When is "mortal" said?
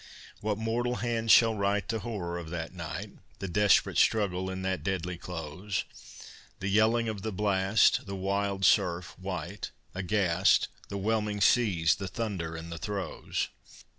0.57-0.95